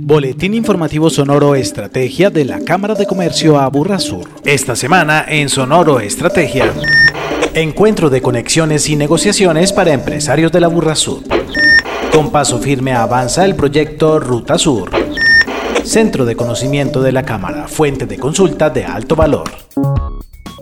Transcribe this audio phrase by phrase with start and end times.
[0.00, 4.28] Boletín informativo Sonoro Estrategia de la Cámara de Comercio Aburra Sur.
[4.44, 6.72] Esta semana en Sonoro Estrategia.
[7.54, 11.22] Encuentro de conexiones y negociaciones para empresarios de la Burra Sur.
[12.12, 14.90] Con paso firme avanza el proyecto Ruta Sur.
[15.84, 19.50] Centro de Conocimiento de la Cámara, fuente de consulta de alto valor.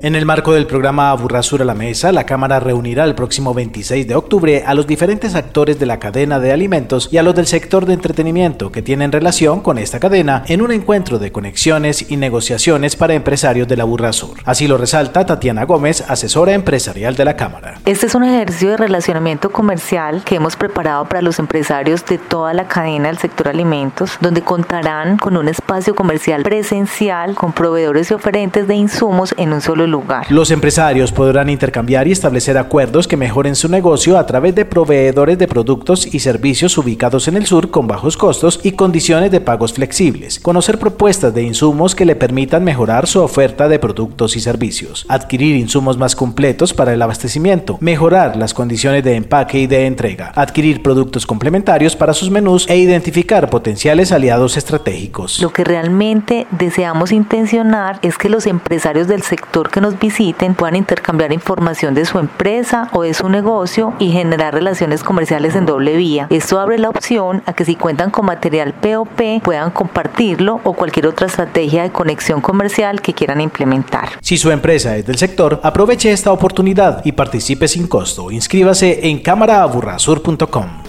[0.00, 4.06] En el marco del programa Aburrasura a la Mesa, la Cámara reunirá el próximo 26
[4.06, 7.48] de octubre a los diferentes actores de la cadena de alimentos y a los del
[7.48, 12.16] sector de entretenimiento que tienen relación con esta cadena en un encuentro de conexiones y
[12.16, 14.38] negociaciones para empresarios de la Burrasur.
[14.44, 17.80] Así lo resalta Tatiana Gómez, asesora empresarial de la Cámara.
[17.84, 22.54] Este es un ejercicio de relacionamiento comercial que hemos preparado para los empresarios de toda
[22.54, 28.14] la cadena del sector alimentos, donde contarán con un espacio comercial presencial con proveedores y
[28.14, 30.26] oferentes de insumos en un solo lugar.
[30.30, 35.38] Los empresarios podrán intercambiar y establecer acuerdos que mejoren su negocio a través de proveedores
[35.38, 39.72] de productos y servicios ubicados en el sur con bajos costos y condiciones de pagos
[39.72, 40.40] flexibles.
[40.40, 45.06] Conocer propuestas de insumos que le permitan mejorar su oferta de productos y servicios.
[45.08, 47.78] Adquirir insumos más completos para el abastecimiento.
[47.80, 50.32] Mejorar las condiciones de empaque y de entrega.
[50.34, 55.40] Adquirir productos complementarios para sus menús e identificar potenciales aliados estratégicos.
[55.40, 60.76] Lo que realmente deseamos intencionar es que los empresarios del sector que nos visiten puedan
[60.76, 65.96] intercambiar información de su empresa o de su negocio y generar relaciones comerciales en doble
[65.96, 66.26] vía.
[66.30, 71.06] Esto abre la opción a que si cuentan con material POP puedan compartirlo o cualquier
[71.06, 74.08] otra estrategia de conexión comercial que quieran implementar.
[74.20, 78.30] Si su empresa es del sector, aproveche esta oportunidad y participe sin costo.
[78.30, 80.87] Inscríbase en cámaraaburrasur.com.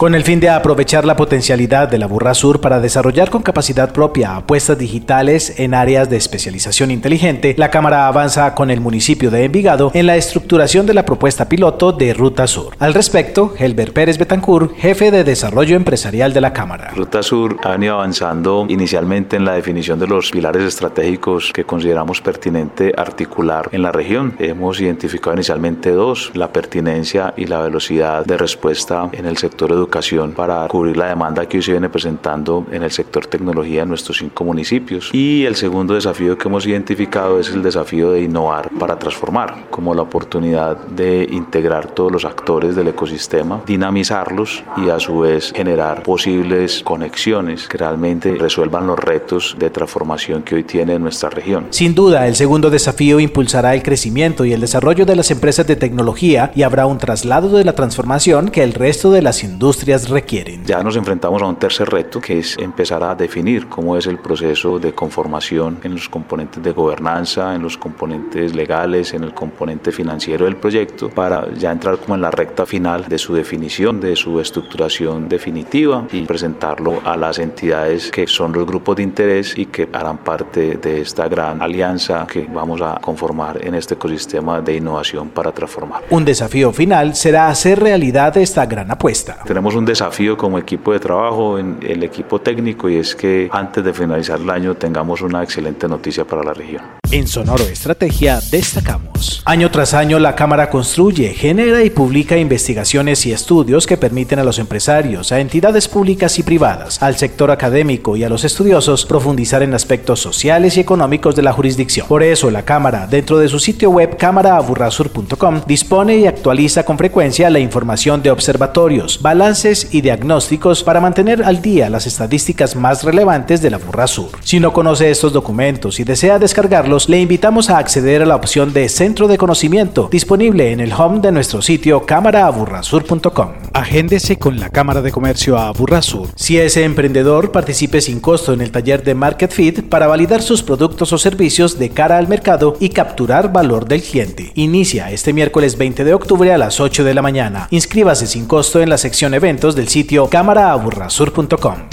[0.00, 3.92] Con el fin de aprovechar la potencialidad de la Burra Sur para desarrollar con capacidad
[3.92, 9.44] propia apuestas digitales en áreas de especialización inteligente, la Cámara avanza con el municipio de
[9.44, 12.74] Envigado en la estructuración de la propuesta piloto de Ruta Sur.
[12.78, 16.92] Al respecto, Helber Pérez Betancur, jefe de desarrollo empresarial de la Cámara.
[16.96, 22.22] Ruta Sur ha venido avanzando inicialmente en la definición de los pilares estratégicos que consideramos
[22.22, 24.34] pertinente articular en la región.
[24.38, 29.89] Hemos identificado inicialmente dos, la pertinencia y la velocidad de respuesta en el sector educativo
[30.34, 34.18] para cubrir la demanda que hoy se viene presentando en el sector tecnología en nuestros
[34.18, 35.10] cinco municipios.
[35.12, 39.94] Y el segundo desafío que hemos identificado es el desafío de innovar para transformar, como
[39.94, 46.02] la oportunidad de integrar todos los actores del ecosistema, dinamizarlos y a su vez generar
[46.02, 51.66] posibles conexiones que realmente resuelvan los retos de transformación que hoy tiene nuestra región.
[51.70, 55.76] Sin duda, el segundo desafío impulsará el crecimiento y el desarrollo de las empresas de
[55.76, 60.64] tecnología y habrá un traslado de la transformación que el resto de las industrias requieren.
[60.64, 64.18] Ya nos enfrentamos a un tercer reto que es empezar a definir cómo es el
[64.18, 69.90] proceso de conformación en los componentes de gobernanza, en los componentes legales, en el componente
[69.90, 74.16] financiero del proyecto para ya entrar como en la recta final de su definición, de
[74.16, 79.66] su estructuración definitiva y presentarlo a las entidades que son los grupos de interés y
[79.66, 84.76] que harán parte de esta gran alianza que vamos a conformar en este ecosistema de
[84.76, 86.02] innovación para transformar.
[86.10, 89.38] Un desafío final será hacer realidad esta gran apuesta.
[89.44, 93.84] Tenemos un desafío como equipo de trabajo, en el equipo técnico, y es que antes
[93.84, 96.99] de finalizar el año tengamos una excelente noticia para la región.
[97.12, 99.42] En Sonoro Estrategia destacamos.
[99.44, 104.44] Año tras año la Cámara construye, genera y publica investigaciones y estudios que permiten a
[104.44, 109.64] los empresarios, a entidades públicas y privadas, al sector académico y a los estudiosos profundizar
[109.64, 112.06] en aspectos sociales y económicos de la jurisdicción.
[112.06, 117.50] Por eso la Cámara, dentro de su sitio web cámaraaburrasur.com, dispone y actualiza con frecuencia
[117.50, 123.60] la información de observatorios, balances y diagnósticos para mantener al día las estadísticas más relevantes
[123.60, 124.30] de la Burra Sur.
[124.44, 128.72] Si no conoce estos documentos y desea descargarlos, le invitamos a acceder a la opción
[128.72, 133.48] de Centro de Conocimiento disponible en el home de nuestro sitio cámaraaburrasur.com.
[133.72, 135.72] Agéndese con la Cámara de Comercio a
[136.02, 136.28] Sur.
[136.34, 140.62] Si es emprendedor, participe sin costo en el taller de Market Fit para validar sus
[140.62, 144.52] productos o servicios de cara al mercado y capturar valor del cliente.
[144.54, 147.68] Inicia este miércoles 20 de octubre a las 8 de la mañana.
[147.70, 151.89] Inscríbase sin costo en la sección eventos del sitio cámaraaburrasur.com.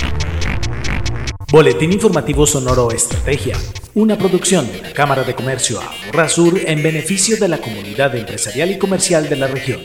[1.50, 3.56] Boletín informativo Sonoro Estrategia,
[3.94, 8.78] una producción de la Cámara de Comercio Aburrasur en beneficio de la comunidad empresarial y
[8.78, 9.80] comercial de la región.